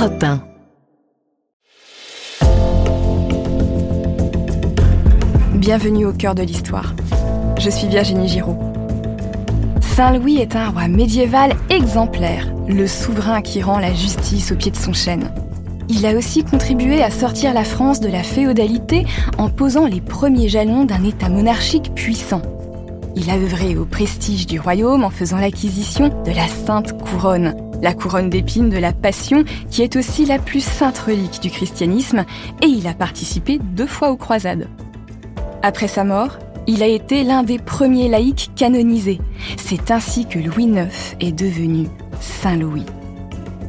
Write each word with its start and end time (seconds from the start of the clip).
Europe 0.00 0.24
1. 0.24 0.40
Bienvenue 5.56 6.06
au 6.06 6.14
cœur 6.14 6.34
de 6.34 6.42
l'histoire. 6.42 6.94
Je 7.58 7.68
suis 7.68 7.86
Virginie 7.86 8.26
Giraud. 8.26 8.56
Saint 9.82 10.16
Louis 10.16 10.38
est 10.38 10.56
un 10.56 10.70
roi 10.70 10.88
médiéval 10.88 11.52
exemplaire, 11.68 12.50
le 12.66 12.86
souverain 12.86 13.42
qui 13.42 13.60
rend 13.60 13.78
la 13.78 13.92
justice 13.92 14.52
au 14.52 14.54
pied 14.54 14.70
de 14.70 14.76
son 14.76 14.94
chêne. 14.94 15.30
Il 15.90 16.06
a 16.06 16.16
aussi 16.16 16.44
contribué 16.44 17.02
à 17.02 17.10
sortir 17.10 17.52
la 17.52 17.64
France 17.64 18.00
de 18.00 18.08
la 18.08 18.22
féodalité 18.22 19.04
en 19.36 19.50
posant 19.50 19.86
les 19.86 20.00
premiers 20.00 20.48
jalons 20.48 20.86
d'un 20.86 21.04
État 21.04 21.28
monarchique 21.28 21.94
puissant. 21.94 22.40
Il 23.16 23.28
a 23.28 23.34
œuvré 23.34 23.76
au 23.76 23.84
prestige 23.84 24.46
du 24.46 24.60
royaume 24.60 25.04
en 25.04 25.10
faisant 25.10 25.36
l'acquisition 25.36 26.08
de 26.08 26.30
la 26.30 26.48
Sainte 26.48 26.96
Couronne, 27.02 27.69
la 27.82 27.94
couronne 27.94 28.30
d'épines 28.30 28.70
de 28.70 28.78
la 28.78 28.92
Passion, 28.92 29.44
qui 29.70 29.82
est 29.82 29.96
aussi 29.96 30.24
la 30.24 30.38
plus 30.38 30.64
sainte 30.64 30.98
relique 30.98 31.40
du 31.40 31.50
christianisme, 31.50 32.24
et 32.62 32.66
il 32.66 32.86
a 32.86 32.94
participé 32.94 33.58
deux 33.58 33.86
fois 33.86 34.10
aux 34.10 34.16
croisades. 34.16 34.68
Après 35.62 35.88
sa 35.88 36.04
mort, 36.04 36.38
il 36.66 36.82
a 36.82 36.86
été 36.86 37.24
l'un 37.24 37.42
des 37.42 37.58
premiers 37.58 38.08
laïcs 38.08 38.50
canonisés. 38.54 39.20
C'est 39.56 39.90
ainsi 39.90 40.26
que 40.26 40.38
Louis 40.38 40.64
IX 40.64 41.16
est 41.20 41.32
devenu 41.32 41.88
Saint 42.20 42.56
Louis. 42.56 42.86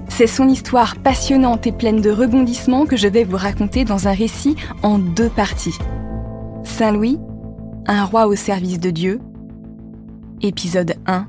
C'est 0.10 0.28
son 0.28 0.48
histoire 0.50 0.98
passionnante 0.98 1.66
et 1.66 1.72
pleine 1.72 2.02
de 2.02 2.12
rebondissements 2.12 2.86
que 2.86 2.98
je 2.98 3.08
vais 3.08 3.24
vous 3.24 3.38
raconter 3.38 3.86
dans 3.86 4.08
un 4.08 4.14
récit 4.14 4.56
en 4.84 5.00
deux 5.00 5.30
parties. 5.30 5.78
Saint 6.64 6.92
Louis, 6.92 7.18
un 7.88 8.06
roi 8.06 8.28
au 8.28 8.36
service 8.36 8.80
de 8.80 8.92
Dieu. 8.92 9.20
Épisode 10.42 10.96
1. 11.08 11.28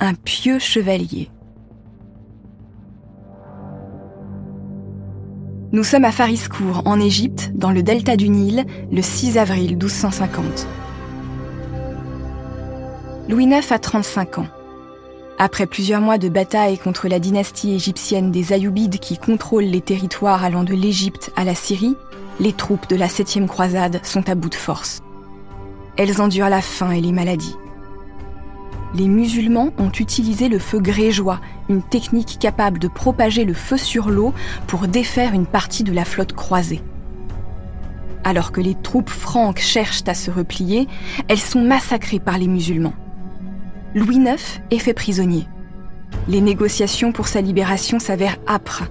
Un 0.00 0.14
pieux 0.14 0.58
chevalier. 0.58 1.30
Nous 5.72 5.84
sommes 5.84 6.04
à 6.04 6.12
Fariskour, 6.12 6.82
en 6.84 7.00
Égypte, 7.00 7.50
dans 7.54 7.70
le 7.70 7.82
delta 7.82 8.18
du 8.18 8.28
Nil, 8.28 8.66
le 8.90 9.00
6 9.00 9.38
avril 9.38 9.70
1250. 9.70 10.66
Louis 13.30 13.46
IX 13.46 13.72
a 13.72 13.78
35 13.78 14.38
ans. 14.40 14.46
Après 15.38 15.64
plusieurs 15.64 16.02
mois 16.02 16.18
de 16.18 16.28
bataille 16.28 16.76
contre 16.76 17.08
la 17.08 17.18
dynastie 17.18 17.72
égyptienne 17.72 18.30
des 18.30 18.52
Ayyoubides 18.52 18.98
qui 18.98 19.16
contrôlent 19.16 19.64
les 19.64 19.80
territoires 19.80 20.44
allant 20.44 20.62
de 20.62 20.74
l'Égypte 20.74 21.32
à 21.36 21.44
la 21.44 21.54
Syrie, 21.54 21.96
les 22.38 22.52
troupes 22.52 22.90
de 22.90 22.96
la 22.96 23.08
septième 23.08 23.48
croisade 23.48 23.98
sont 24.02 24.28
à 24.28 24.34
bout 24.34 24.50
de 24.50 24.54
force. 24.54 25.00
Elles 25.96 26.20
endurent 26.20 26.50
la 26.50 26.60
faim 26.60 26.90
et 26.90 27.00
les 27.00 27.12
maladies 27.12 27.56
les 28.94 29.08
musulmans 29.08 29.72
ont 29.78 29.90
utilisé 29.90 30.48
le 30.48 30.58
feu 30.58 30.78
grégeois, 30.78 31.40
une 31.68 31.82
technique 31.82 32.38
capable 32.38 32.78
de 32.78 32.88
propager 32.88 33.44
le 33.44 33.54
feu 33.54 33.76
sur 33.76 34.10
l'eau 34.10 34.34
pour 34.66 34.86
défaire 34.86 35.32
une 35.32 35.46
partie 35.46 35.84
de 35.84 35.92
la 35.92 36.04
flotte 36.04 36.34
croisée. 36.34 36.82
Alors 38.24 38.52
que 38.52 38.60
les 38.60 38.74
troupes 38.74 39.10
franques 39.10 39.58
cherchent 39.58 40.04
à 40.06 40.14
se 40.14 40.30
replier, 40.30 40.86
elles 41.28 41.38
sont 41.38 41.62
massacrées 41.62 42.20
par 42.20 42.38
les 42.38 42.46
musulmans. 42.46 42.94
Louis 43.94 44.16
IX 44.16 44.60
est 44.70 44.78
fait 44.78 44.94
prisonnier. 44.94 45.48
Les 46.28 46.40
négociations 46.40 47.12
pour 47.12 47.28
sa 47.28 47.40
libération 47.40 47.98
s'avèrent 47.98 48.38
âpres. 48.46 48.84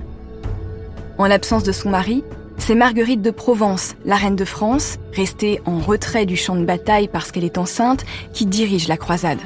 En 1.17 1.27
l'absence 1.27 1.63
de 1.63 1.71
son 1.71 1.89
mari, 1.91 2.23
c'est 2.57 2.75
Marguerite 2.75 3.21
de 3.21 3.31
Provence, 3.31 3.95
la 4.05 4.15
reine 4.15 4.35
de 4.35 4.45
France, 4.45 4.97
restée 5.13 5.61
en 5.65 5.79
retrait 5.79 6.25
du 6.25 6.35
champ 6.35 6.55
de 6.55 6.65
bataille 6.65 7.07
parce 7.07 7.31
qu'elle 7.31 7.45
est 7.45 7.57
enceinte, 7.57 8.03
qui 8.33 8.45
dirige 8.45 8.87
la 8.87 8.97
croisade 8.97 9.39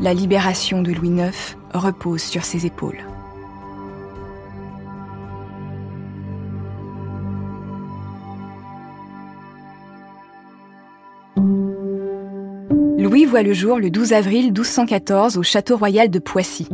la 0.00 0.14
libération 0.14 0.82
de 0.82 0.92
Louis 0.92 1.10
IX 1.10 1.56
repose 1.74 2.22
sur 2.22 2.44
ses 2.44 2.66
épaules. 2.66 2.98
Louis 12.98 13.24
voit 13.24 13.42
le 13.42 13.52
jour 13.52 13.78
le 13.78 13.90
12 13.90 14.12
avril 14.12 14.44
1214 14.46 15.36
au 15.36 15.42
château 15.42 15.76
royal 15.76 16.10
de 16.10 16.18
Poissy. 16.18 16.68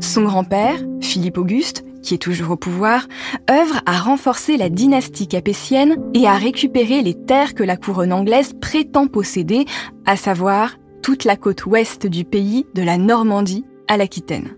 Son 0.00 0.22
grand-père, 0.22 0.76
Philippe 1.00 1.38
Auguste, 1.38 1.84
qui 2.02 2.14
est 2.14 2.18
toujours 2.18 2.52
au 2.52 2.56
pouvoir, 2.56 3.06
œuvre 3.50 3.80
à 3.86 3.98
renforcer 3.98 4.56
la 4.56 4.68
dynastie 4.68 5.28
capétienne 5.28 5.96
et 6.14 6.26
à 6.26 6.34
récupérer 6.34 7.02
les 7.02 7.14
terres 7.14 7.54
que 7.54 7.62
la 7.62 7.76
couronne 7.76 8.12
anglaise 8.12 8.52
prétend 8.60 9.06
posséder, 9.06 9.66
à 10.06 10.16
savoir 10.16 10.76
toute 11.02 11.24
la 11.24 11.36
côte 11.36 11.66
ouest 11.66 12.06
du 12.06 12.24
pays, 12.24 12.66
de 12.74 12.82
la 12.82 12.98
Normandie 12.98 13.64
à 13.88 13.96
l'Aquitaine. 13.96 14.54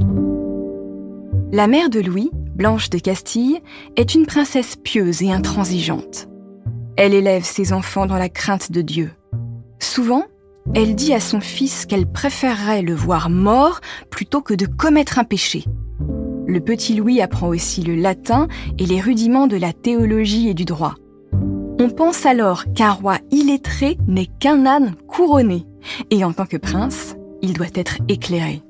La 1.53 1.67
mère 1.67 1.91
de 1.91 2.01
Louis, 2.01 2.31
Blanche 2.55 2.91
de 2.91 2.99
Castille, 2.99 3.61
est 3.97 4.15
une 4.15 4.27
princesse 4.27 4.77
pieuse 4.77 5.23
et 5.23 5.33
intransigeante. 5.33 6.29
Elle 6.97 7.15
élève 7.15 7.45
ses 7.45 7.73
enfants 7.73 8.07
dans 8.07 8.17
la 8.17 8.29
crainte 8.29 8.73
de 8.73 8.83
Dieu. 8.83 9.11
Souvent, 9.79 10.25
elle 10.75 10.95
dit 10.95 11.13
à 11.13 11.21
son 11.21 11.41
fils 11.41 11.87
qu'elle 11.87 12.07
préférerait 12.07 12.83
le 12.83 12.95
voir 12.95 13.31
mort 13.31 13.81
plutôt 14.11 14.41
que 14.41 14.55
de 14.55 14.67
commettre 14.67 15.19
un 15.19 15.25
péché. 15.25 15.65
Le 16.47 16.61
petit 16.61 16.95
Louis 16.95 17.21
apprend 17.21 17.49
aussi 17.49 17.83
le 17.83 17.95
latin 17.95 18.49
et 18.79 18.87
les 18.87 19.01
rudiments 19.01 19.47
de 19.47 19.57
la 19.57 19.73
théologie 19.73 20.49
et 20.49 20.55
du 20.55 20.65
droit. 20.65 20.95
On 21.79 21.89
pense 21.89 22.27
alors 22.27 22.65
qu'un 22.75 22.93
roi 22.93 23.19
illettré 23.31 23.99
n'est 24.07 24.29
qu'un 24.39 24.67
âne 24.67 24.95
couronné. 25.09 25.67
Et 26.11 26.25
en 26.25 26.33
tant 26.33 26.47
que 26.47 26.57
prince, 26.57 27.17
il 27.43 27.53
doit 27.53 27.67
être 27.75 27.99
éclairé. 28.09 28.63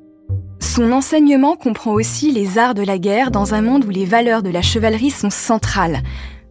Son 0.60 0.92
enseignement 0.92 1.56
comprend 1.56 1.92
aussi 1.92 2.30
les 2.30 2.56
arts 2.56 2.74
de 2.74 2.82
la 2.82 2.98
guerre 2.98 3.30
dans 3.30 3.52
un 3.52 3.62
monde 3.62 3.84
où 3.84 3.90
les 3.90 4.04
valeurs 4.04 4.42
de 4.42 4.50
la 4.50 4.62
chevalerie 4.62 5.10
sont 5.10 5.30
centrales. 5.30 6.02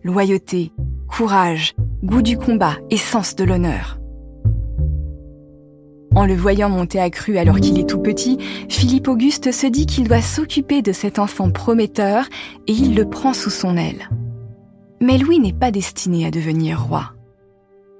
Loyauté, 0.03 0.71
courage, 1.09 1.73
goût 2.03 2.21
du 2.21 2.37
combat 2.37 2.75
et 2.89 2.97
sens 2.97 3.35
de 3.35 3.43
l'honneur. 3.43 3.99
En 6.13 6.25
le 6.25 6.35
voyant 6.35 6.69
monter 6.69 6.99
à 6.99 7.09
cru 7.09 7.37
alors 7.37 7.59
qu'il 7.59 7.79
est 7.79 7.87
tout 7.87 7.99
petit, 7.99 8.37
Philippe 8.69 9.07
Auguste 9.07 9.51
se 9.51 9.65
dit 9.65 9.85
qu'il 9.85 10.07
doit 10.07 10.21
s'occuper 10.21 10.81
de 10.81 10.91
cet 10.91 11.19
enfant 11.19 11.49
prometteur 11.49 12.25
et 12.67 12.73
il 12.73 12.95
le 12.95 13.09
prend 13.09 13.33
sous 13.33 13.49
son 13.49 13.77
aile. 13.77 14.09
Mais 14.99 15.17
Louis 15.17 15.39
n'est 15.39 15.53
pas 15.53 15.71
destiné 15.71 16.25
à 16.25 16.31
devenir 16.31 16.83
roi. 16.83 17.13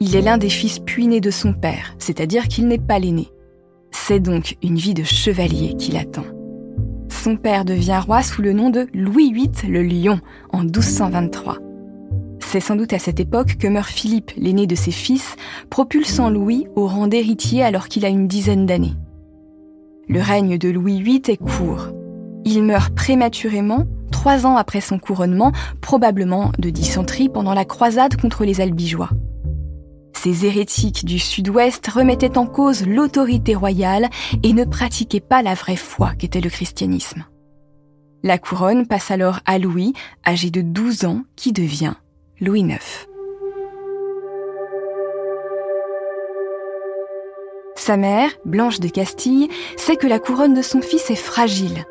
Il 0.04 0.16
est 0.16 0.22
l'un 0.22 0.40
des 0.40 0.50
fils 0.50 0.80
puinés 0.80 1.22
de 1.22 1.30
son 1.30 1.54
père, 1.54 1.94
c'est-à-dire 2.00 2.48
qu'il 2.48 2.68
n'est 2.68 2.80
pas 2.80 2.98
l'aîné. 2.98 3.30
C'est 3.92 4.20
donc 4.20 4.58
une 4.64 4.76
vie 4.76 4.96
de 4.96 5.04
chevalier 5.04 5.76
qui 5.76 5.92
l'attend. 5.92 6.26
Son 7.08 7.38
père 7.38 7.66
devient 7.66 8.02
roi 8.04 8.24
sous 8.24 8.42
le 8.42 8.52
nom 8.52 8.72
de 8.72 8.88
Louis 8.96 9.32
VIII 9.32 9.70
le 9.70 9.84
Lion 9.84 10.20
en 10.52 10.64
1223. 10.64 11.60
C'est 12.40 12.60
sans 12.60 12.76
doute 12.76 12.94
à 12.94 12.98
cette 12.98 13.20
époque 13.20 13.58
que 13.60 13.68
meurt 13.68 13.92
Philippe, 13.92 14.32
l'aîné 14.38 14.66
de 14.66 14.74
ses 14.74 14.90
fils, 14.90 15.36
propulsant 15.70 16.32
Louis 16.32 16.66
au 16.76 16.88
rang 16.88 17.06
d'héritier 17.06 17.64
alors 17.64 17.88
qu'il 17.88 18.04
a 18.04 18.10
une 18.10 18.28
dizaine 18.28 18.66
d'années. 18.66 18.96
Le 20.10 20.20
règne 20.20 20.58
de 20.58 20.70
Louis 20.70 21.04
VIII 21.04 21.22
est 21.28 21.38
court. 21.38 21.90
Il 22.44 22.64
meurt 22.64 22.96
prématurément, 22.96 23.86
trois 24.10 24.48
ans 24.48 24.56
après 24.56 24.82
son 24.82 24.98
couronnement, 24.98 25.52
probablement 25.80 26.54
de 26.58 26.72
dysenterie 26.72 27.30
pendant 27.30 27.54
la 27.54 27.66
croisade 27.66 28.20
contre 28.20 28.46
les 28.46 28.62
Albigeois. 28.62 29.12
Ces 30.24 30.46
hérétiques 30.46 31.04
du 31.04 31.18
sud-ouest 31.18 31.88
remettaient 31.88 32.38
en 32.38 32.46
cause 32.46 32.86
l'autorité 32.86 33.56
royale 33.56 34.08
et 34.44 34.54
ne 34.54 34.66
pratiquaient 34.66 35.20
pas 35.20 35.42
la 35.42 35.56
vraie 35.56 35.76
foi 35.76 36.12
qu'était 36.14 36.42
le 36.42 36.52
christianisme. 36.52 37.26
La 38.22 38.38
couronne 38.38 38.86
passe 38.86 39.10
alors 39.10 39.40
à 39.48 39.58
Louis, 39.58 39.94
âgé 40.24 40.52
de 40.52 40.62
12 40.62 41.06
ans, 41.06 41.24
qui 41.36 41.54
devient 41.54 41.96
Louis 42.40 42.62
IX. 42.62 43.08
Sa 47.76 47.98
mère, 47.98 48.30
Blanche 48.46 48.80
de 48.80 48.90
Castille, 48.90 49.50
sait 49.76 49.96
que 49.96 50.06
la 50.06 50.20
couronne 50.20 50.54
de 50.54 50.62
son 50.62 50.84
fils 50.84 51.10
est 51.10 51.16
fragile. 51.16 51.84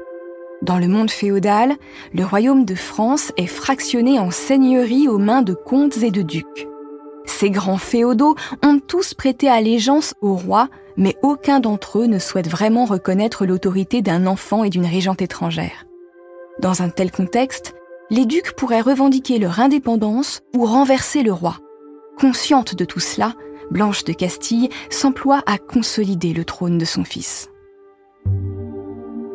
Dans 0.63 0.79
le 0.79 0.87
monde 0.87 1.11
féodal, 1.11 1.75
le 2.15 2.25
royaume 2.25 2.65
de 2.65 2.77
France 2.77 3.33
est 3.37 3.49
fractionné 3.49 4.21
en 4.21 4.31
seigneuries 4.31 5.09
aux 5.09 5.19
mains 5.19 5.43
de 5.43 5.55
comtes 5.55 5.97
et 6.05 6.13
de 6.13 6.23
ducs. 6.23 6.70
Ces 7.41 7.49
grands 7.49 7.79
féodaux 7.79 8.37
ont 8.63 8.81
tous 8.87 9.15
prêté 9.15 9.49
allégeance 9.49 10.13
au 10.21 10.35
roi, 10.35 10.69
mais 10.99 11.17
aucun 11.23 11.59
d'entre 11.59 12.01
eux 12.01 12.07
ne 12.07 12.19
souhaite 12.19 12.51
vraiment 12.51 12.85
reconnaître 12.85 13.47
l'autorité 13.47 14.03
d'un 14.03 14.27
enfant 14.27 14.63
et 14.63 14.69
d'une 14.69 14.85
régente 14.85 15.23
étrangère. 15.23 15.87
Dans 16.59 16.83
un 16.83 16.91
tel 16.91 17.11
contexte, 17.11 17.73
les 18.11 18.27
ducs 18.27 18.53
pourraient 18.53 18.83
revendiquer 18.83 19.39
leur 19.39 19.59
indépendance 19.59 20.43
ou 20.55 20.67
renverser 20.67 21.23
le 21.23 21.33
roi. 21.33 21.57
Consciente 22.19 22.75
de 22.75 22.85
tout 22.85 23.01
cela, 23.01 23.33
Blanche 23.71 24.05
de 24.05 24.13
Castille 24.13 24.69
s'emploie 24.91 25.43
à 25.47 25.57
consolider 25.57 26.35
le 26.35 26.45
trône 26.45 26.77
de 26.77 26.85
son 26.85 27.05
fils. 27.05 27.49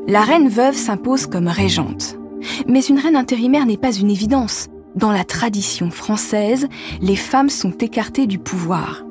La 0.08 0.22
reine 0.22 0.50
veuve 0.50 0.75
s'impose 0.75 1.25
comme 1.25 1.48
régente. 1.48 2.19
Mais 2.68 2.81
une 2.81 3.00
reine 3.00 3.16
intérimaire 3.16 3.66
n'est 3.66 3.78
pas 3.78 3.94
une 3.94 4.12
évidence. 4.12 4.68
Dans 4.96 5.12
la 5.12 5.26
tradition 5.26 5.92
française, 5.92 6.68
les 7.02 7.16
femmes 7.16 7.50
sont 7.50 7.72
écartées 7.72 8.28
du 8.28 8.40
pouvoir. 8.40 9.04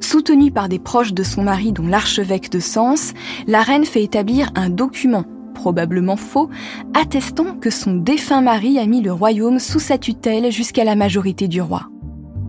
Soutenue 0.00 0.50
par 0.50 0.68
des 0.68 0.78
proches 0.78 1.12
de 1.12 1.22
son 1.22 1.42
mari 1.42 1.72
dont 1.72 1.86
l'archevêque 1.86 2.50
de 2.50 2.58
Sens, 2.58 3.12
la 3.46 3.62
reine 3.62 3.84
fait 3.84 4.02
établir 4.02 4.50
un 4.54 4.70
document 4.70 5.24
probablement 5.54 6.16
faux, 6.16 6.48
attestant 6.94 7.54
que 7.54 7.68
son 7.68 7.94
défunt 7.96 8.40
mari 8.40 8.78
a 8.78 8.86
mis 8.86 9.02
le 9.02 9.12
royaume 9.12 9.58
sous 9.58 9.78
sa 9.78 9.98
tutelle 9.98 10.50
jusqu'à 10.50 10.84
la 10.84 10.96
majorité 10.96 11.48
du 11.48 11.60
roi. 11.60 11.88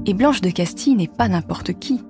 Et 0.05 0.13
Blanche 0.13 0.39
de 0.39 0.49
Castille 0.49 0.95
n'est 0.95 1.09
pas 1.09 1.27
n'importe 1.27 1.73
qui. 1.73 2.01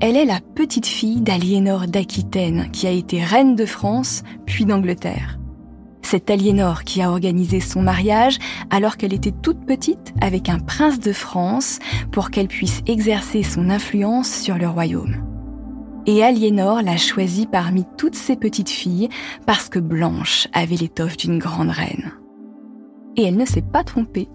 Elle 0.00 0.16
est 0.16 0.24
la 0.24 0.40
petite 0.54 0.86
fille 0.86 1.20
d'Aliénor 1.20 1.86
d'Aquitaine, 1.86 2.70
qui 2.72 2.86
a 2.86 2.90
été 2.90 3.22
reine 3.22 3.54
de 3.54 3.66
France, 3.66 4.22
puis 4.46 4.64
d'Angleterre. 4.64 5.39
C'est 6.10 6.28
Aliénor 6.28 6.82
qui 6.82 7.02
a 7.02 7.10
organisé 7.12 7.60
son 7.60 7.82
mariage 7.82 8.40
alors 8.70 8.96
qu'elle 8.96 9.14
était 9.14 9.30
toute 9.30 9.64
petite 9.64 10.12
avec 10.20 10.48
un 10.48 10.58
prince 10.58 10.98
de 10.98 11.12
France 11.12 11.78
pour 12.10 12.30
qu'elle 12.30 12.48
puisse 12.48 12.80
exercer 12.88 13.44
son 13.44 13.70
influence 13.70 14.28
sur 14.28 14.58
le 14.58 14.68
royaume. 14.68 15.14
Et 16.06 16.24
Aliénor 16.24 16.82
l'a 16.82 16.96
choisie 16.96 17.46
parmi 17.46 17.84
toutes 17.96 18.16
ses 18.16 18.34
petites 18.34 18.70
filles 18.70 19.08
parce 19.46 19.68
que 19.68 19.78
Blanche 19.78 20.48
avait 20.52 20.74
l'étoffe 20.74 21.16
d'une 21.16 21.38
grande 21.38 21.70
reine. 21.70 22.10
Et 23.16 23.22
elle 23.22 23.36
ne 23.36 23.44
s'est 23.44 23.62
pas 23.62 23.84
trompée. 23.84 24.26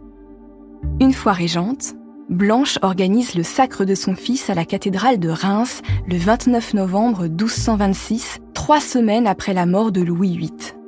Une 1.01 1.11
fois 1.11 1.33
régente, 1.33 1.93
Blanche 2.29 2.79
organise 2.83 3.35
le 3.35 3.43
sacre 3.43 3.83
de 3.83 3.95
son 3.95 4.15
fils 4.15 4.49
à 4.49 4.53
la 4.53 4.63
cathédrale 4.63 5.19
de 5.19 5.27
Reims 5.27 5.81
le 6.07 6.15
29 6.15 6.73
novembre 6.73 7.25
1226, 7.25 8.39
trois 8.53 8.79
semaines 8.79 9.27
après 9.27 9.53
la 9.53 9.65
mort 9.65 9.91
de 9.91 9.99
Louis 9.99 10.37
VIII. 10.37 10.84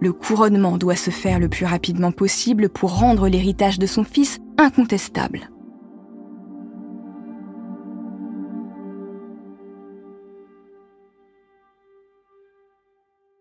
Le 0.00 0.14
couronnement 0.14 0.78
doit 0.78 0.96
se 0.96 1.10
faire 1.10 1.38
le 1.38 1.50
plus 1.50 1.66
rapidement 1.66 2.10
possible 2.10 2.70
pour 2.70 2.98
rendre 2.98 3.28
l'héritage 3.28 3.78
de 3.78 3.86
son 3.86 4.02
fils 4.02 4.38
incontestable. 4.56 5.50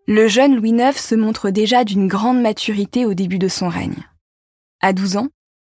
Le 0.06 0.28
jeune 0.28 0.56
Louis 0.56 0.72
IX 0.72 0.98
se 0.98 1.16
montre 1.16 1.50
déjà 1.50 1.84
d'une 1.84 2.08
grande 2.08 2.42
maturité 2.42 3.06
au 3.06 3.14
début 3.14 3.40
de 3.40 3.48
son 3.48 3.70
règne. 3.70 4.04
À 4.82 4.92
12 4.92 5.18
ans, 5.18 5.28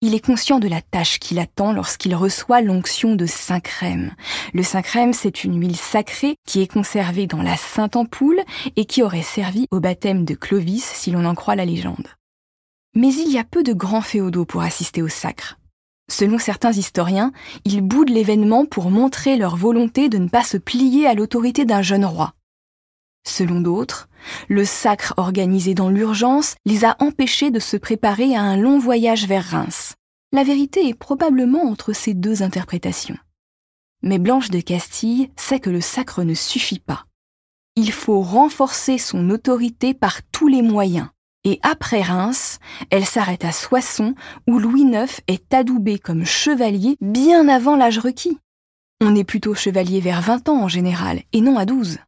il 0.05 0.13
est 0.13 0.23
conscient 0.23 0.59
de 0.59 0.67
la 0.67 0.83
tâche 0.83 1.17
qui 1.17 1.33
l'attend 1.33 1.73
lorsqu'il 1.73 2.13
reçoit 2.13 2.61
l'onction 2.61 3.15
de 3.15 3.25
Saint-Crème. 3.25 4.13
Le 4.53 4.61
Saint-Crème, 4.61 5.13
c'est 5.13 5.43
une 5.43 5.59
huile 5.59 5.75
sacrée 5.75 6.35
qui 6.45 6.61
est 6.61 6.71
conservée 6.71 7.25
dans 7.25 7.41
la 7.41 7.57
Sainte-Ampoule 7.57 8.39
et 8.75 8.85
qui 8.85 9.01
aurait 9.01 9.23
servi 9.23 9.65
au 9.71 9.79
baptême 9.79 10.23
de 10.23 10.35
Clovis 10.35 10.83
si 10.83 11.09
l'on 11.09 11.25
en 11.25 11.33
croit 11.33 11.55
la 11.55 11.65
légende. 11.65 12.07
Mais 12.93 13.11
il 13.15 13.31
y 13.31 13.39
a 13.39 13.43
peu 13.43 13.63
de 13.63 13.73
grands 13.73 14.01
féodaux 14.01 14.45
pour 14.45 14.61
assister 14.61 15.01
au 15.01 15.07
sacre. 15.07 15.57
Selon 16.07 16.37
certains 16.37 16.73
historiens, 16.73 17.31
ils 17.65 17.81
boudent 17.81 18.13
l'événement 18.13 18.65
pour 18.65 18.91
montrer 18.91 19.37
leur 19.37 19.55
volonté 19.55 20.07
de 20.07 20.19
ne 20.19 20.29
pas 20.29 20.43
se 20.43 20.57
plier 20.57 21.07
à 21.07 21.15
l'autorité 21.15 21.65
d'un 21.65 21.81
jeune 21.81 22.05
roi. 22.05 22.35
Selon 23.27 23.59
d'autres, 23.59 24.07
le 24.47 24.65
sacre 24.65 25.13
organisé 25.17 25.73
dans 25.73 25.89
l'urgence 25.89 26.55
les 26.65 26.85
a 26.85 26.95
empêchés 26.99 27.51
de 27.51 27.59
se 27.59 27.77
préparer 27.77 28.35
à 28.35 28.41
un 28.41 28.57
long 28.57 28.79
voyage 28.79 29.27
vers 29.27 29.45
Reims. 29.45 29.95
La 30.31 30.43
vérité 30.43 30.87
est 30.87 30.93
probablement 30.93 31.63
entre 31.63 31.93
ces 31.93 32.13
deux 32.13 32.43
interprétations. 32.43 33.17
Mais 34.03 34.19
Blanche 34.19 34.51
de 34.51 34.59
Castille 34.59 35.29
sait 35.35 35.59
que 35.59 35.69
le 35.69 35.81
sacre 35.81 36.23
ne 36.23 36.33
suffit 36.33 36.79
pas. 36.79 37.05
Il 37.75 37.91
faut 37.91 38.21
renforcer 38.21 38.97
son 38.97 39.29
autorité 39.29 39.93
par 39.93 40.21
tous 40.31 40.47
les 40.47 40.61
moyens. 40.61 41.09
Et 41.43 41.59
après 41.61 42.01
Reims, 42.01 42.59
elle 42.89 43.05
s'arrête 43.05 43.45
à 43.45 43.51
Soissons, 43.51 44.15
où 44.47 44.59
Louis 44.59 44.81
IX 44.81 45.21
est 45.27 45.53
adoubé 45.53 45.99
comme 45.99 46.25
chevalier 46.25 46.97
bien 47.01 47.47
avant 47.47 47.75
l'âge 47.75 47.99
requis. 47.99 48.39
On 49.01 49.15
est 49.15 49.23
plutôt 49.23 49.53
chevalier 49.53 49.99
vers 49.99 50.21
20 50.21 50.49
ans 50.49 50.63
en 50.63 50.67
général, 50.67 51.21
et 51.33 51.41
non 51.41 51.57
à 51.57 51.65
12. 51.65 51.99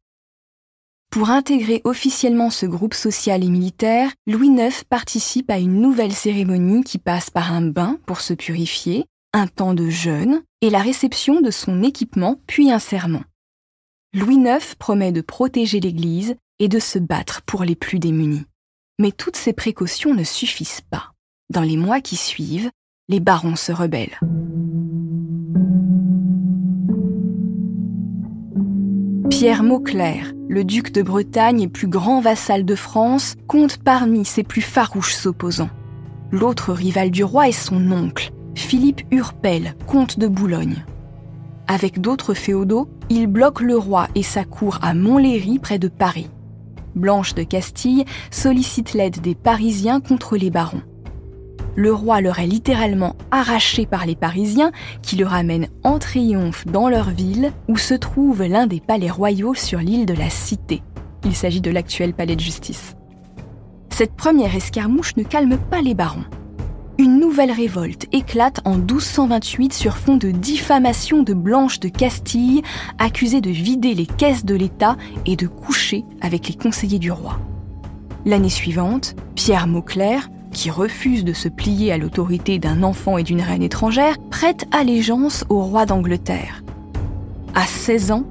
Pour 1.10 1.30
intégrer 1.30 1.82
officiellement 1.86 2.50
ce 2.50 2.66
groupe 2.66 2.94
social 2.94 3.44
et 3.44 3.50
militaire, 3.50 4.12
Louis 4.28 4.50
IX 4.50 4.84
participe 4.84 5.50
à 5.50 5.58
une 5.58 5.80
nouvelle 5.82 6.14
cérémonie 6.14 6.84
qui 6.84 6.98
passe 6.98 7.30
par 7.30 7.54
un 7.54 7.62
bain 7.62 7.98
pour 8.06 8.22
se 8.22 8.34
purifier, 8.34 9.06
un 9.34 9.48
temps 9.48 9.74
de 9.74 9.90
jeûne 9.90 10.44
et 10.62 10.70
la 10.70 10.80
réception 10.80 11.42
de 11.42 11.52
son 11.52 11.82
équipement 11.82 12.40
puis 12.46 12.72
un 12.72 12.80
serment. 12.80 13.24
Louis 14.14 14.36
IX 14.36 14.76
promet 14.76 15.12
de 15.12 15.22
protéger 15.22 15.80
l'Église 15.80 16.36
et 16.60 16.68
de 16.68 16.80
se 16.80 17.00
battre 17.00 17.42
pour 17.44 17.64
les 17.64 17.76
plus 17.76 18.00
démunis. 18.00 18.46
Mais 19.00 19.12
toutes 19.12 19.38
ces 19.38 19.54
précautions 19.54 20.14
ne 20.14 20.24
suffisent 20.24 20.82
pas. 20.90 21.12
Dans 21.50 21.62
les 21.62 21.78
mois 21.78 22.02
qui 22.02 22.16
suivent, 22.16 22.72
les 23.10 23.20
barons 23.20 23.56
se 23.56 23.72
rebellent. 23.72 24.20
Pierre 29.40 29.62
Mauclerc, 29.62 30.34
le 30.50 30.64
duc 30.64 30.92
de 30.92 31.04
Bretagne 31.04 31.62
et 31.62 31.68
plus 31.68 31.88
grand 31.88 32.22
vassal 32.22 32.66
de 32.66 32.74
France, 32.74 33.36
compte 33.46 33.78
parmi 33.78 34.26
ses 34.26 34.42
plus 34.42 34.64
farouches 34.64 35.28
opposants. 35.28 35.70
L'autre 36.32 36.74
rival 36.74 37.12
du 37.12 37.24
roi 37.24 37.48
est 37.48 37.52
son 37.52 37.92
oncle, 37.92 38.32
Philippe 38.56 39.04
Urpel, 39.12 39.76
comte 39.86 40.18
de 40.18 40.28
Boulogne. 40.28 40.84
Avec 41.68 42.02
d'autres 42.02 42.34
féodaux, 42.34 42.90
il 43.12 43.28
bloque 43.28 43.62
le 43.62 43.78
roi 43.78 44.08
et 44.16 44.24
sa 44.24 44.44
cour 44.44 44.80
à 44.82 44.96
Montlhéry 44.96 45.60
près 45.60 45.78
de 45.78 45.88
Paris. 45.88 46.32
Blanche 46.96 47.36
de 47.36 47.44
Castille 47.44 48.06
sollicite 48.32 48.96
l'aide 48.96 49.22
des 49.22 49.36
Parisiens 49.36 50.02
contre 50.02 50.36
les 50.36 50.50
barons 50.50 50.82
le 51.78 51.94
roi 51.94 52.22
leur 52.22 52.40
est 52.40 52.48
littéralement 52.48 53.16
arraché 53.30 53.86
par 53.86 54.06
les 54.08 54.16
Parisiens 54.16 54.72
qui 55.04 55.16
le 55.16 55.28
ramènent 55.28 55.70
en 55.84 56.00
triomphe 56.00 56.66
dans 56.66 56.90
leur 56.90 57.12
ville 57.12 57.54
où 57.70 57.78
se 57.78 57.94
trouve 57.94 58.44
l'un 58.44 58.66
des 58.66 58.82
palais 58.82 59.12
royaux 59.12 59.54
sur 59.54 59.80
l'île 59.80 60.08
de 60.08 60.16
la 60.16 60.32
Cité. 60.32 60.82
Il 61.24 61.36
s'agit 61.36 61.62
de 61.62 61.70
l'actuel 61.70 62.14
palais 62.14 62.36
de 62.36 62.42
justice. 62.42 62.96
Cette 63.92 64.16
première 64.16 64.56
escarmouche 64.56 65.16
ne 65.18 65.24
calme 65.24 65.58
pas 65.58 65.82
les 65.82 65.94
barons. 65.94 66.26
Une 66.98 67.20
nouvelle 67.20 67.52
révolte 67.52 68.08
éclate 68.12 68.60
en 68.66 68.78
1228 68.78 69.72
sur 69.72 69.98
fond 69.98 70.18
de 70.18 70.32
diffamation 70.32 71.22
de 71.22 71.36
Blanche 71.36 71.80
de 71.80 71.90
Castille, 71.90 72.64
accusée 72.98 73.40
de 73.40 73.52
vider 73.52 73.94
les 73.94 74.08
caisses 74.08 74.46
de 74.46 74.56
l'État 74.56 74.98
et 75.28 75.36
de 75.36 75.46
coucher 75.46 76.06
avec 76.22 76.48
les 76.48 76.56
conseillers 76.56 76.98
du 76.98 77.12
roi. 77.12 77.40
L'année 78.26 78.50
suivante, 78.50 79.16
Pierre 79.36 79.68
Mauclerc, 79.68 80.28
qui 80.52 80.70
refuse 80.70 81.24
de 81.24 81.34
se 81.34 81.48
plier 81.50 81.92
à 81.92 81.98
l'autorité 81.98 82.60
d'un 82.60 82.84
enfant 82.84 83.18
et 83.18 83.24
d'une 83.24 83.42
reine 83.42 83.64
étrangère, 83.64 84.18
prête 84.30 84.66
allégeance 84.72 85.46
au 85.50 85.62
roi 85.62 85.86
d'Angleterre. 85.86 86.64
À 87.56 87.66
16 87.66 88.12
ans, 88.12 88.24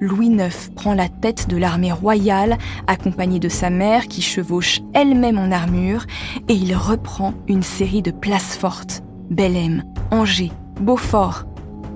Louis 0.00 0.28
IX 0.28 0.70
prend 0.74 0.94
la 0.94 1.08
tête 1.08 1.48
de 1.48 1.58
l'armée 1.58 1.92
royale, 1.92 2.56
accompagné 2.86 3.38
de 3.38 3.50
sa 3.50 3.68
mère 3.68 4.08
qui 4.08 4.22
chevauche 4.22 4.80
elle-même 4.94 5.38
en 5.38 5.50
armure, 5.50 6.06
et 6.48 6.54
il 6.54 6.74
reprend 6.74 7.34
une 7.48 7.62
série 7.62 8.02
de 8.02 8.10
places 8.10 8.56
fortes, 8.56 9.02
Bellem, 9.28 9.84
Angers, 10.10 10.52
Beaufort. 10.80 11.44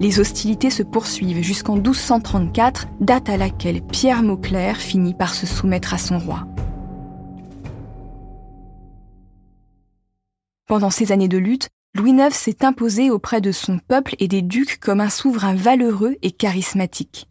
Les 0.00 0.20
hostilités 0.20 0.70
se 0.70 0.82
poursuivent 0.82 1.42
jusqu'en 1.42 1.76
1234, 1.76 2.88
date 3.00 3.30
à 3.30 3.36
laquelle 3.38 3.80
Pierre 3.80 4.22
Mauclerc 4.22 4.76
finit 4.76 5.14
par 5.14 5.32
se 5.32 5.46
soumettre 5.46 5.94
à 5.94 5.98
son 5.98 6.18
roi. 6.18 6.46
Pendant 10.74 10.90
ces 10.90 11.12
années 11.12 11.28
de 11.28 11.38
lutte, 11.38 11.68
Louis 11.94 12.10
IX 12.10 12.34
s'est 12.34 12.64
imposé 12.64 13.08
auprès 13.08 13.40
de 13.40 13.52
son 13.52 13.78
peuple 13.78 14.16
et 14.18 14.26
des 14.26 14.42
ducs 14.42 14.80
comme 14.80 15.00
un 15.00 15.08
souverain 15.08 15.54
valeureux 15.54 16.16
et 16.22 16.32
charismatique. 16.32 17.28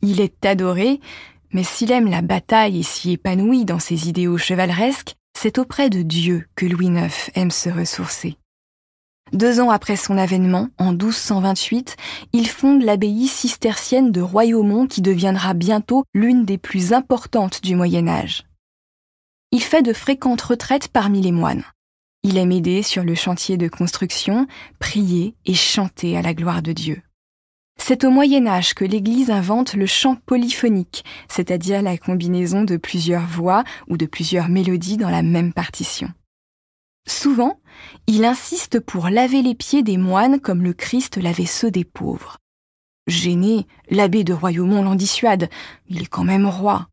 Il 0.00 0.20
est 0.20 0.46
adoré, 0.46 1.00
mais 1.50 1.64
s'il 1.64 1.90
aime 1.90 2.08
la 2.08 2.22
bataille 2.22 2.78
et 2.78 2.82
s'y 2.84 3.10
épanouit 3.10 3.64
dans 3.64 3.80
ses 3.80 4.08
idéaux 4.08 4.38
chevaleresques, 4.38 5.16
c'est 5.36 5.58
auprès 5.58 5.90
de 5.90 6.02
Dieu 6.02 6.46
que 6.54 6.66
Louis 6.66 6.86
IX 6.86 7.32
aime 7.34 7.50
se 7.50 7.68
ressourcer. 7.68 8.36
Deux 9.32 9.58
ans 9.58 9.70
après 9.70 9.96
son 9.96 10.16
avènement, 10.16 10.68
en 10.78 10.92
1228, 10.92 11.96
il 12.32 12.46
fonde 12.46 12.84
l'abbaye 12.84 13.26
cistercienne 13.26 14.12
de 14.12 14.20
Royaumont 14.20 14.86
qui 14.86 15.02
deviendra 15.02 15.52
bientôt 15.54 16.04
l'une 16.14 16.44
des 16.44 16.58
plus 16.58 16.92
importantes 16.92 17.60
du 17.60 17.74
Moyen 17.74 18.06
Âge. 18.06 18.44
Il 19.50 19.64
fait 19.64 19.82
de 19.82 19.92
fréquentes 19.92 20.42
retraites 20.42 20.86
parmi 20.86 21.22
les 21.22 21.32
moines. 21.32 21.64
Il 22.26 22.38
aime 22.38 22.52
aider 22.52 22.82
sur 22.82 23.04
le 23.04 23.14
chantier 23.14 23.58
de 23.58 23.68
construction, 23.68 24.46
prier 24.78 25.36
et 25.44 25.52
chanter 25.52 26.16
à 26.16 26.22
la 26.22 26.32
gloire 26.32 26.62
de 26.62 26.72
Dieu. 26.72 27.02
C'est 27.76 28.02
au 28.04 28.10
Moyen 28.10 28.46
Âge 28.46 28.72
que 28.72 28.86
l'Église 28.86 29.30
invente 29.30 29.74
le 29.74 29.84
chant 29.84 30.16
polyphonique, 30.16 31.04
c'est-à-dire 31.28 31.82
la 31.82 31.98
combinaison 31.98 32.62
de 32.64 32.78
plusieurs 32.78 33.26
voix 33.26 33.62
ou 33.88 33.98
de 33.98 34.06
plusieurs 34.06 34.48
mélodies 34.48 34.96
dans 34.96 35.10
la 35.10 35.22
même 35.22 35.52
partition. 35.52 36.08
Souvent, 37.06 37.60
il 38.06 38.24
insiste 38.24 38.80
pour 38.80 39.10
laver 39.10 39.42
les 39.42 39.54
pieds 39.54 39.82
des 39.82 39.98
moines 39.98 40.40
comme 40.40 40.62
le 40.62 40.72
Christ 40.72 41.18
lavait 41.18 41.44
ceux 41.44 41.70
des 41.70 41.84
pauvres. 41.84 42.38
Gêné, 43.06 43.66
l'abbé 43.90 44.24
de 44.24 44.32
Royaumont 44.32 44.82
l'en 44.82 44.94
dissuade, 44.94 45.50
il 45.88 46.00
est 46.00 46.06
quand 46.06 46.24
même 46.24 46.46
roi. 46.46 46.88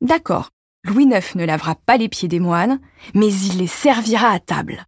D'accord, 0.00 0.48
Louis 0.84 1.04
IX 1.04 1.36
ne 1.36 1.44
lavera 1.44 1.74
pas 1.74 1.96
les 1.96 2.08
pieds 2.08 2.28
des 2.28 2.40
moines, 2.40 2.80
mais 3.14 3.32
il 3.32 3.58
les 3.58 3.66
servira 3.66 4.30
à 4.30 4.40
table. 4.40 4.84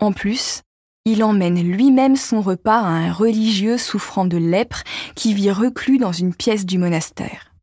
En 0.00 0.12
plus, 0.12 0.62
il 1.04 1.24
emmène 1.24 1.62
lui-même 1.62 2.16
son 2.16 2.42
repas 2.42 2.80
à 2.80 2.88
un 2.88 3.12
religieux 3.12 3.78
souffrant 3.78 4.26
de 4.26 4.36
lèpre 4.36 4.82
qui 5.14 5.32
vit 5.32 5.50
reclus 5.50 5.98
dans 5.98 6.12
une 6.12 6.34
pièce 6.34 6.66
du 6.66 6.76
monastère. 6.76 7.54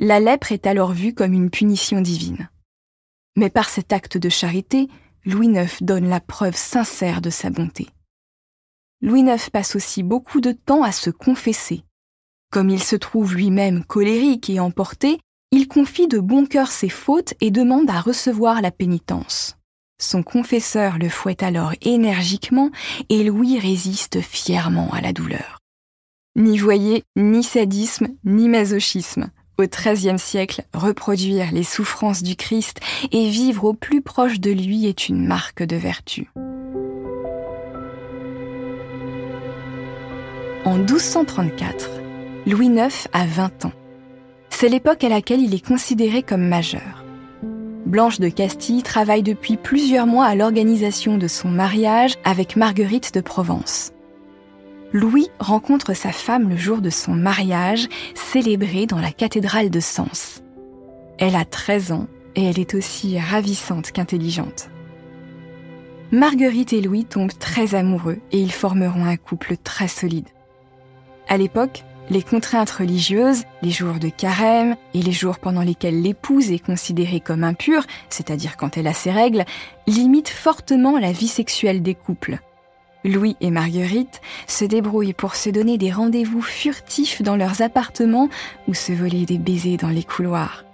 La 0.00 0.18
lèpre 0.18 0.50
est 0.50 0.66
alors 0.66 0.92
vue 0.92 1.14
comme 1.14 1.32
une 1.32 1.50
punition 1.50 2.00
divine. 2.00 2.48
Mais 3.36 3.50
par 3.50 3.68
cet 3.68 3.92
acte 3.92 4.18
de 4.18 4.28
charité, 4.28 4.88
Louis 5.24 5.46
IX 5.46 5.82
donne 5.82 6.08
la 6.08 6.20
preuve 6.20 6.56
sincère 6.56 7.20
de 7.20 7.30
sa 7.30 7.50
bonté. 7.50 7.88
Louis 9.00 9.20
IX 9.20 9.50
passe 9.50 9.76
aussi 9.76 10.02
beaucoup 10.02 10.40
de 10.40 10.50
temps 10.50 10.82
à 10.82 10.90
se 10.90 11.10
confesser. 11.10 11.84
Comme 12.50 12.68
il 12.68 12.82
se 12.82 12.96
trouve 12.96 13.34
lui-même 13.34 13.84
colérique 13.84 14.50
et 14.50 14.58
emporté, 14.58 15.20
il 15.52 15.68
confie 15.68 16.08
de 16.08 16.18
bon 16.18 16.46
cœur 16.46 16.68
ses 16.68 16.88
fautes 16.88 17.34
et 17.42 17.50
demande 17.50 17.88
à 17.90 18.00
recevoir 18.00 18.62
la 18.62 18.70
pénitence. 18.70 19.58
Son 20.00 20.22
confesseur 20.22 20.98
le 20.98 21.10
fouette 21.10 21.42
alors 21.42 21.74
énergiquement 21.82 22.70
et 23.10 23.22
Louis 23.22 23.58
résiste 23.58 24.20
fièrement 24.20 24.90
à 24.92 25.02
la 25.02 25.12
douleur. 25.12 25.58
Ni 26.34 26.56
voyez, 26.56 27.04
ni 27.14 27.44
sadisme, 27.44 28.08
ni 28.24 28.48
masochisme. 28.48 29.30
Au 29.58 29.64
XIIIe 29.64 30.18
siècle, 30.18 30.64
reproduire 30.72 31.52
les 31.52 31.62
souffrances 31.62 32.22
du 32.22 32.34
Christ 32.34 32.80
et 33.12 33.28
vivre 33.28 33.64
au 33.64 33.74
plus 33.74 34.00
proche 34.00 34.40
de 34.40 34.50
lui 34.50 34.86
est 34.86 35.08
une 35.08 35.26
marque 35.26 35.62
de 35.62 35.76
vertu. 35.76 36.30
En 40.64 40.78
1234, 40.78 41.90
Louis 42.46 42.68
IX 42.68 43.08
a 43.12 43.26
20 43.26 43.66
ans. 43.66 43.72
C'est 44.62 44.68
l'époque 44.68 45.02
à 45.02 45.08
laquelle 45.08 45.40
il 45.40 45.56
est 45.56 45.66
considéré 45.66 46.22
comme 46.22 46.46
majeur. 46.46 47.04
Blanche 47.84 48.20
de 48.20 48.28
Castille 48.28 48.84
travaille 48.84 49.24
depuis 49.24 49.56
plusieurs 49.56 50.06
mois 50.06 50.26
à 50.26 50.36
l'organisation 50.36 51.18
de 51.18 51.26
son 51.26 51.48
mariage 51.48 52.14
avec 52.22 52.54
Marguerite 52.54 53.12
de 53.12 53.20
Provence. 53.20 53.90
Louis 54.92 55.30
rencontre 55.40 55.94
sa 55.94 56.12
femme 56.12 56.48
le 56.48 56.56
jour 56.56 56.80
de 56.80 56.90
son 56.90 57.10
mariage, 57.10 57.88
célébré 58.14 58.86
dans 58.86 59.00
la 59.00 59.10
cathédrale 59.10 59.68
de 59.68 59.80
Sens. 59.80 60.44
Elle 61.18 61.34
a 61.34 61.44
13 61.44 61.90
ans 61.90 62.06
et 62.36 62.44
elle 62.44 62.60
est 62.60 62.74
aussi 62.74 63.18
ravissante 63.18 63.90
qu'intelligente. 63.90 64.70
Marguerite 66.12 66.72
et 66.72 66.82
Louis 66.82 67.04
tombent 67.04 67.36
très 67.36 67.74
amoureux 67.74 68.20
et 68.30 68.38
ils 68.38 68.52
formeront 68.52 69.06
un 69.06 69.16
couple 69.16 69.56
très 69.56 69.88
solide. 69.88 70.28
À 71.26 71.36
l'époque, 71.36 71.82
les 72.10 72.22
contraintes 72.22 72.70
religieuses, 72.70 73.44
les 73.62 73.70
jours 73.70 73.98
de 73.98 74.08
carême 74.08 74.76
et 74.94 75.02
les 75.02 75.12
jours 75.12 75.38
pendant 75.38 75.62
lesquels 75.62 76.02
l'épouse 76.02 76.50
est 76.50 76.64
considérée 76.64 77.20
comme 77.20 77.44
impure, 77.44 77.84
c'est-à-dire 78.10 78.56
quand 78.56 78.76
elle 78.76 78.86
a 78.86 78.94
ses 78.94 79.10
règles, 79.10 79.44
limitent 79.86 80.28
fortement 80.28 80.98
la 80.98 81.12
vie 81.12 81.28
sexuelle 81.28 81.82
des 81.82 81.94
couples. 81.94 82.38
Louis 83.04 83.36
et 83.40 83.50
Marguerite 83.50 84.20
se 84.46 84.64
débrouillent 84.64 85.12
pour 85.12 85.34
se 85.34 85.50
donner 85.50 85.78
des 85.78 85.90
rendez-vous 85.90 86.42
furtifs 86.42 87.22
dans 87.22 87.36
leurs 87.36 87.62
appartements 87.62 88.28
ou 88.68 88.74
se 88.74 88.92
voler 88.92 89.26
des 89.26 89.38
baisers 89.38 89.76
dans 89.76 89.88
les 89.88 90.04
couloirs. 90.04 90.64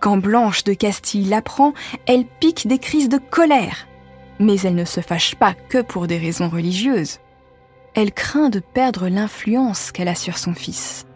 Quand 0.00 0.16
Blanche 0.16 0.64
de 0.64 0.74
Castille 0.74 1.26
l'apprend, 1.26 1.74
elle 2.06 2.24
pique 2.24 2.66
des 2.66 2.78
crises 2.78 3.08
de 3.08 3.18
colère. 3.18 3.86
Mais 4.40 4.58
elle 4.62 4.74
ne 4.74 4.84
se 4.84 5.00
fâche 5.00 5.36
pas 5.36 5.54
que 5.54 5.80
pour 5.80 6.08
des 6.08 6.18
raisons 6.18 6.48
religieuses. 6.48 7.20
Elle 7.94 8.12
craint 8.12 8.48
de 8.48 8.60
perdre 8.60 9.08
l'influence 9.08 9.92
qu'elle 9.92 10.08
a 10.08 10.14
sur 10.14 10.38
son 10.38 10.54
fils. 10.54 11.06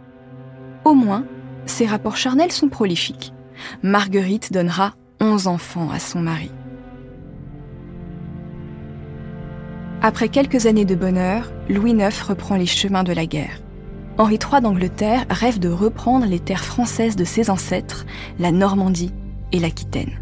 Au 0.85 0.93
moins, 0.93 1.25
ses 1.65 1.87
rapports 1.87 2.17
charnels 2.17 2.53
sont 2.53 2.69
prolifiques. 2.69 3.33
Marguerite 3.83 4.53
donnera 4.53 4.95
11 5.21 5.47
enfants 5.47 5.91
à 5.91 5.99
son 5.99 6.21
mari. 6.21 6.51
Après 10.03 10.29
quelques 10.29 10.67
années 10.67 10.85
de 10.85 10.95
bonheur, 10.95 11.51
Louis 11.71 11.93
IX 11.93 12.21
reprend 12.21 12.57
les 12.57 12.67
chemins 12.67 13.05
de 13.05 13.15
la 13.15 13.25
guerre. 13.25 13.63
Henri 14.19 14.35
III 14.35 14.61
d'Angleterre 14.61 15.25
rêve 15.31 15.59
de 15.59 15.71
reprendre 15.71 16.27
les 16.27 16.41
terres 16.41 16.65
françaises 16.65 17.17
de 17.17 17.25
ses 17.25 17.49
ancêtres, 17.51 18.05
la 18.39 18.53
Normandie 18.53 19.13
et 19.53 19.59
l'Aquitaine. 19.59 20.21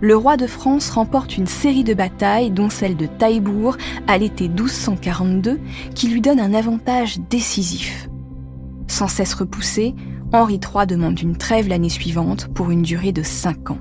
Le 0.00 0.16
roi 0.16 0.38
de 0.38 0.46
France 0.46 0.88
remporte 0.90 1.36
une 1.36 1.46
série 1.46 1.84
de 1.84 1.92
batailles, 1.92 2.50
dont 2.50 2.70
celle 2.70 2.96
de 2.96 3.06
Taillebourg 3.06 3.76
à 4.06 4.16
l'été 4.16 4.48
1242, 4.48 5.60
qui 5.94 6.08
lui 6.08 6.22
donne 6.22 6.40
un 6.40 6.54
avantage 6.54 7.18
décisif. 7.28 8.08
Sans 8.86 9.08
cesse 9.08 9.34
repoussé, 9.34 9.94
Henri 10.32 10.54
III 10.54 10.86
demande 10.86 11.20
une 11.20 11.36
trêve 11.36 11.68
l'année 11.68 11.90
suivante 11.90 12.48
pour 12.54 12.70
une 12.70 12.82
durée 12.82 13.12
de 13.12 13.22
cinq 13.22 13.70
ans. 13.70 13.78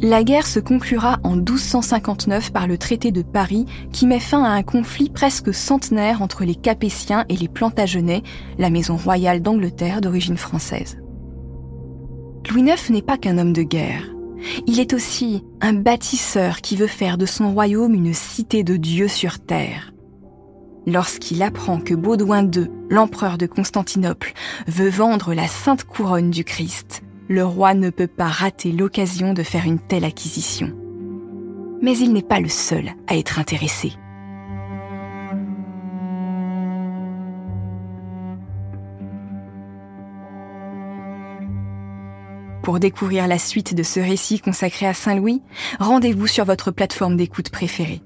La 0.00 0.24
guerre 0.24 0.46
se 0.46 0.60
conclura 0.60 1.18
en 1.22 1.36
1259 1.36 2.52
par 2.52 2.66
le 2.66 2.78
traité 2.78 3.12
de 3.12 3.22
Paris 3.22 3.66
qui 3.92 4.06
met 4.06 4.18
fin 4.20 4.42
à 4.42 4.48
un 4.48 4.62
conflit 4.62 5.08
presque 5.08 5.54
centenaire 5.54 6.20
entre 6.20 6.44
les 6.44 6.56
Capétiens 6.56 7.24
et 7.28 7.36
les 7.36 7.48
Plantagenets, 7.48 8.22
la 8.58 8.70
maison 8.70 8.96
royale 8.96 9.40
d'Angleterre 9.40 10.00
d'origine 10.00 10.36
française. 10.36 10.98
Louis 12.50 12.62
IX 12.62 12.90
n'est 12.90 13.02
pas 13.02 13.18
qu'un 13.18 13.38
homme 13.38 13.52
de 13.52 13.62
guerre. 13.62 14.13
Il 14.66 14.80
est 14.80 14.92
aussi 14.92 15.44
un 15.60 15.72
bâtisseur 15.72 16.60
qui 16.60 16.76
veut 16.76 16.86
faire 16.86 17.18
de 17.18 17.26
son 17.26 17.52
royaume 17.52 17.94
une 17.94 18.14
cité 18.14 18.62
de 18.62 18.76
Dieu 18.76 19.08
sur 19.08 19.38
terre. 19.38 19.92
Lorsqu'il 20.86 21.42
apprend 21.42 21.80
que 21.80 21.94
Baudouin 21.94 22.44
II, 22.50 22.68
l'empereur 22.90 23.38
de 23.38 23.46
Constantinople, 23.46 24.34
veut 24.66 24.90
vendre 24.90 25.32
la 25.32 25.48
sainte 25.48 25.84
couronne 25.84 26.30
du 26.30 26.44
Christ, 26.44 27.02
le 27.28 27.44
roi 27.44 27.72
ne 27.74 27.88
peut 27.88 28.06
pas 28.06 28.26
rater 28.26 28.70
l'occasion 28.70 29.32
de 29.32 29.42
faire 29.42 29.64
une 29.64 29.78
telle 29.78 30.04
acquisition. 30.04 30.72
Mais 31.80 31.96
il 31.96 32.12
n'est 32.12 32.22
pas 32.22 32.40
le 32.40 32.48
seul 32.48 32.90
à 33.06 33.16
être 33.16 33.38
intéressé. 33.38 33.92
Pour 42.64 42.80
découvrir 42.80 43.28
la 43.28 43.38
suite 43.38 43.74
de 43.74 43.82
ce 43.82 44.00
récit 44.00 44.40
consacré 44.40 44.86
à 44.86 44.94
Saint-Louis, 44.94 45.42
rendez-vous 45.78 46.26
sur 46.26 46.46
votre 46.46 46.70
plateforme 46.70 47.14
d'écoute 47.14 47.50
préférée. 47.50 48.00